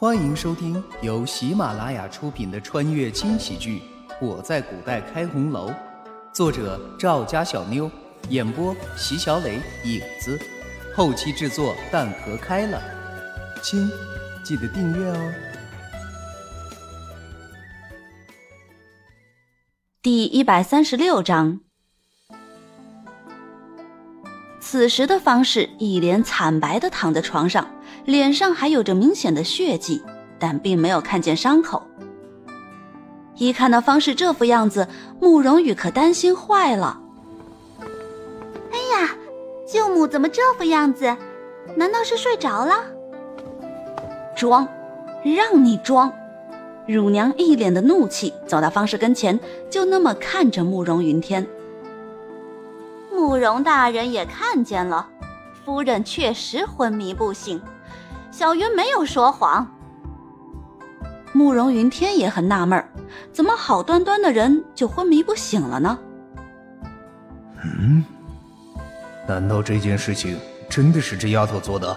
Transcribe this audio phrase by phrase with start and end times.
[0.00, 3.82] 欢迎收听由喜马拉雅出品的穿越轻喜剧
[4.26, 5.68] 《我在古代开红楼》，
[6.32, 7.90] 作者赵家小妞，
[8.30, 10.40] 演播席小磊、影子，
[10.96, 12.80] 后期制作蛋壳开了。
[13.62, 13.90] 亲，
[14.42, 15.32] 记得订阅哦。
[20.00, 21.60] 第一百三十六章。
[24.62, 27.68] 此时的方氏一脸惨白的躺在床上，
[28.04, 30.02] 脸上还有着明显的血迹，
[30.38, 31.82] 但并没有看见伤口。
[33.36, 34.86] 一看到方氏这副样子，
[35.20, 37.00] 慕容羽可担心坏了。
[37.80, 39.10] 哎呀，
[39.66, 41.16] 舅母怎么这副样子？
[41.76, 42.74] 难道是睡着了？
[44.36, 44.66] 装，
[45.22, 46.12] 让你装！
[46.86, 49.38] 乳娘一脸的怒气，走到方氏跟前，
[49.70, 51.46] 就那么看着慕容云天。
[53.12, 55.08] 慕容大人也看见了，
[55.64, 57.60] 夫人确实昏迷不醒，
[58.30, 59.66] 小云没有说谎。
[61.32, 62.84] 慕容云天也很纳闷
[63.32, 65.98] 怎么好端端的人就昏迷不醒了呢？
[67.62, 68.04] 嗯，
[69.28, 71.96] 难道这件事情真的是这丫头做的？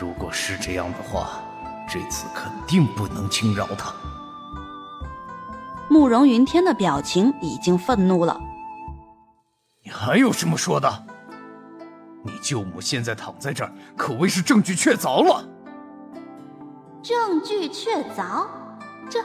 [0.00, 1.40] 如果是这样的话，
[1.88, 3.92] 这次肯定不能轻饶她。
[5.88, 8.40] 慕容云天的表情已经愤怒了。
[9.84, 11.04] 你还有什么说的？
[12.24, 15.46] 你舅母现在躺在这儿，可谓是证据确凿了。
[17.02, 18.46] 证据确凿？
[19.10, 19.20] 这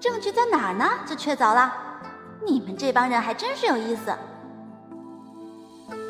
[0.00, 0.88] 证据在哪儿呢？
[1.06, 1.70] 就确凿了？
[2.44, 4.12] 你们这帮人还真是有意思。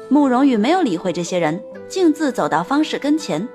[0.09, 3.47] 慕容羽没有理会这些人，径自走到方氏跟前。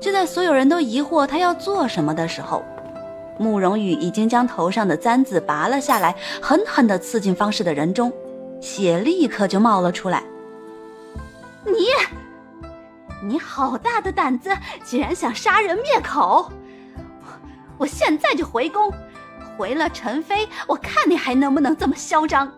[0.00, 2.64] 就在所有人都疑惑他要做什么的时候。
[3.38, 8.12] 慕容羽已经将头上的簪子拔了下来，狠狠地刺进方氏的人中，
[8.60, 10.24] 血立刻就冒了出来。
[11.64, 11.88] 你，
[13.22, 14.50] 你好大的胆子，
[14.82, 16.50] 竟然想杀人灭口！
[17.76, 18.92] 我现在就回宫，
[19.56, 22.50] 回了陈妃，我看你还能不能这么嚣张！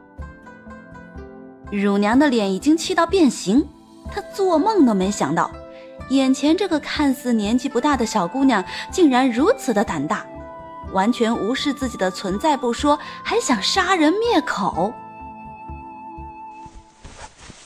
[1.70, 3.68] 乳娘的脸已经气到变形，
[4.10, 5.50] 她做梦都没想到，
[6.10, 10.24] 眼前这个看似年纪不大的小姑娘，竟然如此的胆大。
[10.92, 14.92] 完全无视自己的存在不说，还想杀人灭口！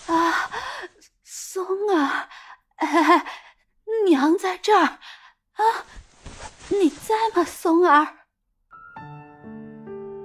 [0.07, 0.49] 啊，
[1.57, 2.29] 松儿，
[4.05, 5.65] 娘在这儿啊！
[6.69, 8.07] 你在吗，松儿？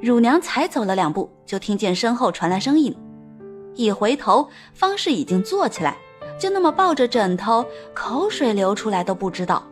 [0.02, 2.94] 乳娘才走了两步，就听见身后传来声音。
[3.76, 5.96] 一回头，方氏已经坐起来，
[6.38, 9.64] 就那么抱着枕头，口水流出来都不知道。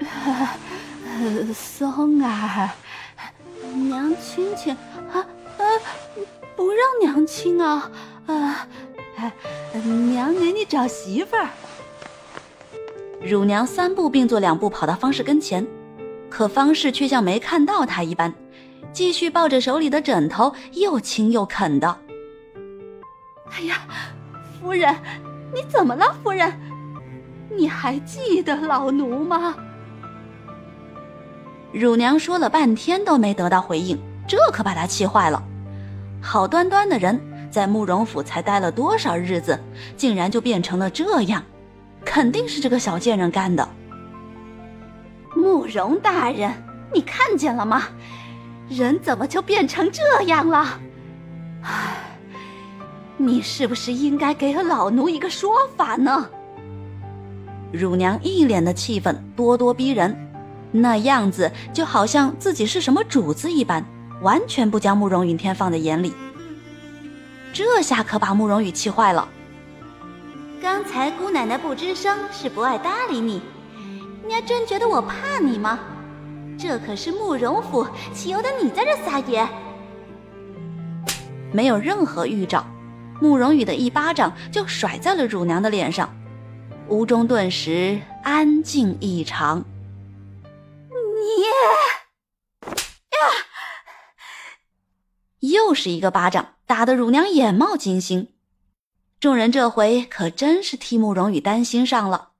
[1.52, 2.70] 松儿，
[3.74, 4.74] 娘亲亲
[5.12, 5.20] 啊
[5.58, 5.64] 啊！
[6.56, 7.90] 不让娘亲啊
[8.26, 8.66] 啊！
[10.10, 11.48] 娘给你找媳妇儿。
[13.20, 15.66] 乳娘三步并作两步跑到方氏跟前，
[16.28, 18.32] 可方氏却像没看到她一般，
[18.92, 21.98] 继续抱着手里的枕头，又亲又啃的。
[23.50, 23.82] 哎呀，
[24.60, 24.94] 夫人，
[25.54, 26.14] 你怎么了？
[26.22, 26.52] 夫人，
[27.54, 29.54] 你还记得老奴吗？
[31.72, 35.42] 乳娘说了半天都没得到回应，这可把她气坏了。
[36.20, 37.20] 好端端的人，
[37.52, 39.60] 在慕容府才待了多少日子，
[39.94, 41.42] 竟然就变成了这样，
[42.02, 43.68] 肯定是这个小贱人干的。
[45.36, 46.50] 慕容大人，
[46.92, 47.82] 你看见了吗？
[48.68, 50.80] 人怎么就变成这样了？
[51.62, 51.94] 唉，
[53.18, 56.26] 你是不是应该给老奴一个说法呢？
[57.70, 60.16] 乳娘一脸的气愤，咄咄逼人。
[60.70, 63.84] 那样子就好像自己是什么主子一般，
[64.22, 66.14] 完全不将慕容云天放在眼里。
[67.52, 69.28] 这下可把慕容羽气坏了。
[70.60, 73.42] 刚才姑奶奶不吱声，是不爱搭理你。
[74.26, 75.78] 你还真觉得我怕你吗？
[76.58, 79.46] 这可是慕容府，岂由得你在这撒野？
[81.50, 82.64] 没有任何预兆，
[83.20, 86.08] 慕容羽的一巴掌就甩在了乳娘的脸上，
[86.88, 89.64] 屋中顿时安静异常。
[90.88, 91.44] 你
[95.72, 98.28] 又是一个巴掌，打得乳娘眼冒金星。
[99.18, 102.32] 众人这回可真是替慕容羽担心上了。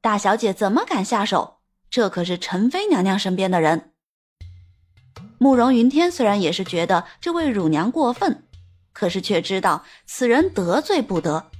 [0.00, 1.56] 大小姐怎么敢下手？
[1.90, 3.90] 这可是陈妃娘娘身边的人。
[5.38, 8.44] 慕容云天虽然也是觉得这位乳娘过分，
[8.92, 11.50] 可是却知道此人得罪不得，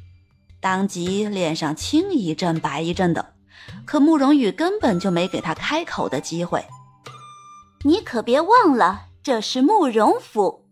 [0.61, 3.35] 当即脸上青一阵白一阵的。
[3.85, 6.65] 可慕容羽根本就没给他开口的机会。
[7.83, 10.64] 你可别忘了，这是慕容府，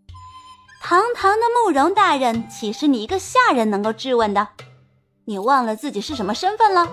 [0.84, 4.49] 堂堂的慕容大人，岂是你一个下人能够质问的？
[5.26, 6.90] 你忘了自己是什么身份了？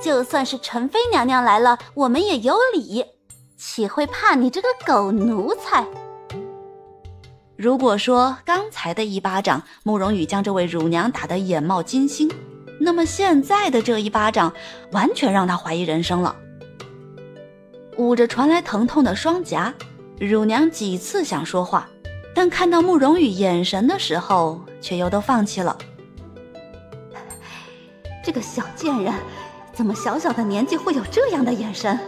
[0.00, 3.04] 就算是陈妃娘娘来了，我们也有礼，
[3.56, 5.84] 岂会怕你这个狗奴才？
[7.56, 12.30] 如果说刚才的一巴掌，慕容羽将这位乳娘打得眼冒金星，
[12.80, 14.52] 那么现在的这一巴掌，
[14.92, 16.36] 完全让他怀疑人生了。
[17.96, 19.74] 捂着传来疼痛的双颊，
[20.20, 21.88] 乳娘几次想说话，
[22.40, 25.76] 但看到慕容羽眼神的时候，却又都放弃了。
[28.22, 29.12] 这个小贱人，
[29.72, 31.98] 怎么小小的年纪会有这样的眼神？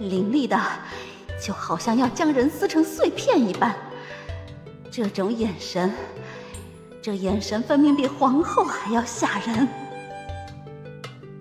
[0.00, 0.60] 凌厉的，
[1.40, 3.72] 就好像要将人撕成碎片一般。
[4.90, 5.92] 这种眼神，
[7.00, 9.68] 这眼神分明比皇后还要吓人。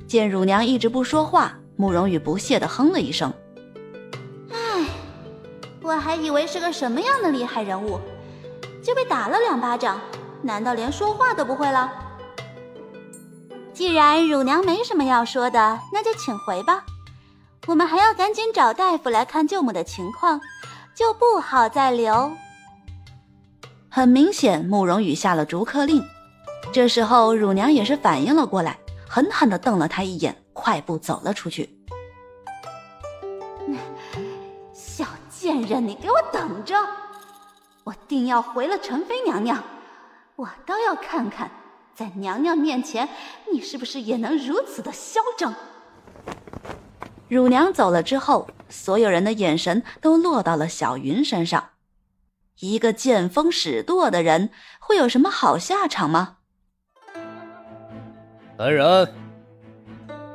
[0.06, 3.34] 见乳娘一直不说话，慕容羽不屑地哼了一声
[4.54, 4.86] ：“唉，
[5.82, 8.00] 我还以为是个什么样的厉害人物，
[8.83, 10.00] 就被打了两巴掌，
[10.42, 11.92] 难道连说话都不会了？
[13.74, 16.83] 既然乳娘没什么要说的，那就请回吧。
[17.68, 20.42] 我们还要赶紧找大夫来看舅母的情况，
[20.95, 22.31] 就不好再留。”
[23.89, 26.04] 很明显，慕容羽下了逐客令。
[26.72, 28.77] 这时候，乳娘也是反应了过来，
[29.07, 31.77] 狠狠的瞪了他一眼，快步走了出去。
[34.74, 36.75] 小贱人，你给我等着！
[37.83, 39.63] 我定要回了陈妃娘娘，
[40.36, 41.50] 我倒要看看，
[41.95, 43.10] 在娘娘面前，
[43.51, 45.54] 你是不是也能如此的嚣张。
[47.28, 51.69] 乳娘走了之后，所有人的眼神都落到了小云身上。
[52.60, 56.38] 一个见风使舵的人会有什么好下场吗？
[58.57, 59.12] 来人，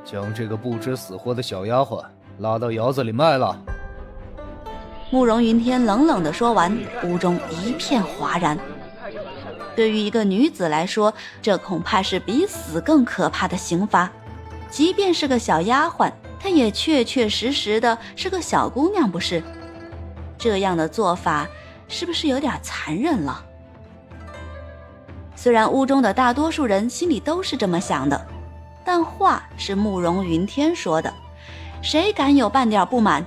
[0.05, 2.05] 将这个不知死活的小丫鬟
[2.39, 3.57] 拉到窑子里卖了。
[5.17, 8.59] 慕容云天冷冷的说完，屋中一片哗然。
[9.75, 11.11] 对于一个女子来说，
[11.41, 14.11] 这恐怕是比死更可怕的刑罚。
[14.69, 19.43] 即便是个小丫鬟，她也确确实实的是个小姑娘，不是？
[20.37, 21.49] 这样的做法。
[21.89, 23.43] 是不是有点残忍了？
[25.35, 28.27] 虽然屋中的大多数人心里都是这么想的，
[28.85, 31.11] 但话是慕容云天说的，
[31.81, 33.25] 谁敢有半点不满？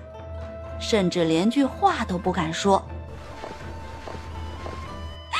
[0.80, 2.84] 甚至连句话都不敢说。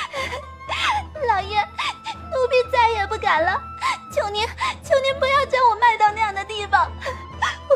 [1.28, 3.62] 老爷，奴婢再也不敢了，
[4.14, 4.46] 求您，
[4.84, 6.92] 求您不要将我卖到那样的地方，
[7.70, 7.76] 我，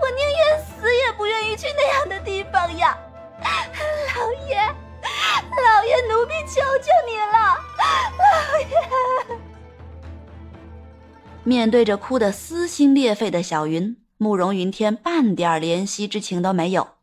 [0.00, 2.96] 我宁愿死也不愿意去那样的地方呀！
[3.42, 7.58] 老爷，老爷，奴婢求求你了，
[8.18, 9.38] 老爷！
[11.42, 16.96] 面对着哭得撕心裂肺的小云，慕容云天半点怜惜之情都没有。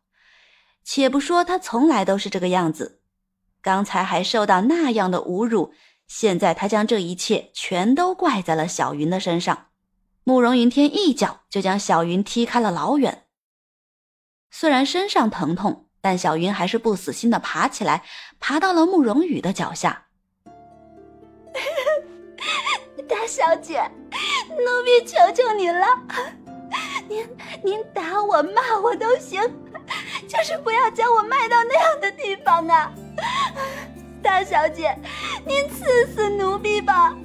[0.84, 3.00] 且不说他从来都是这个样子，
[3.60, 5.74] 刚才还受到那样的侮辱，
[6.06, 9.66] 现在他将这一切全都怪在了小云的身上。
[10.22, 13.24] 慕容云天一脚就将小云踢开了老远，
[14.52, 15.86] 虽然身上疼痛。
[16.00, 18.04] 但小云还是不死心的爬起来，
[18.38, 20.06] 爬到了慕容羽的脚下。
[23.08, 23.82] 大小姐，
[24.50, 25.86] 奴婢求求您了，
[27.08, 27.26] 您
[27.64, 29.40] 您打我骂我都行，
[30.28, 32.92] 就是不要将我卖到那样的地方啊！
[34.22, 34.94] 大小姐，
[35.46, 37.16] 您赐死奴婢吧！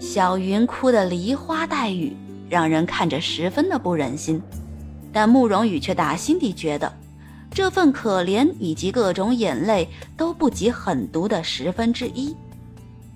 [0.00, 2.16] 小云哭得梨花带雨，
[2.50, 4.42] 让人看着十分的不忍心。
[5.12, 6.92] 但慕容羽却打心底觉得，
[7.52, 12.36] 这份可怜以及各种眼泪都不及狠毒的十分之一。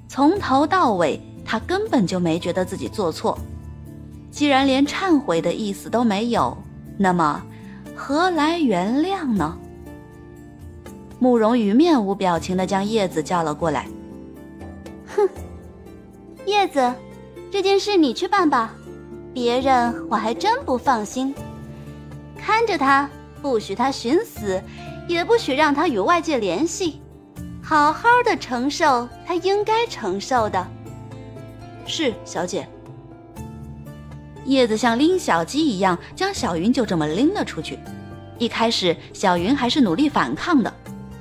[0.06, 3.36] 从头到尾，他根本就没觉得自己做错。
[4.30, 6.56] 既然连忏悔的意思都没有，
[6.96, 7.42] 那么
[7.94, 9.58] 何来原谅呢？
[11.18, 13.88] 慕容羽面无表情地将叶子叫了过来。
[15.16, 15.28] 哼，
[16.46, 16.94] 叶子，
[17.50, 18.72] 这件事你去办吧，
[19.34, 21.34] 别人我还真不放心。
[22.36, 23.10] 看着他，
[23.42, 24.62] 不许他寻死，
[25.08, 27.02] 也不许让他与外界联系，
[27.60, 30.64] 好好的承受他应该承受的。
[31.84, 32.68] 是小姐。
[34.48, 37.78] 叶子像拎小鸡一样将小云就这么拎了出去。
[38.38, 40.72] 一开始，小云还是努力反抗的，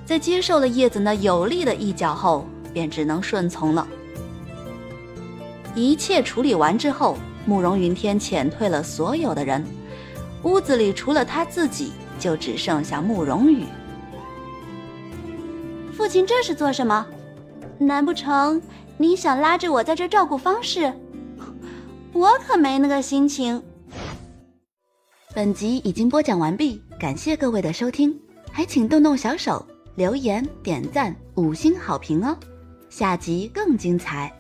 [0.06, 3.86] 在接受了叶子那有力的一脚后，便只能顺从了。
[5.76, 9.62] 一切处理完之后，慕容云天遣退了所有的人。
[10.44, 13.66] 屋子里除了他自己，就只剩下慕容羽。
[15.92, 17.06] 父亲这是做什么？
[17.78, 18.62] 难不成
[18.96, 20.94] 你想拉着我在这照顾方氏？
[22.18, 23.62] 我可没那个心情。
[25.36, 28.20] 本集已经播讲完毕，感谢各位的收听，
[28.52, 32.36] 还请动动小手留言、点赞、五星好评哦！
[32.90, 34.36] 下集更精彩。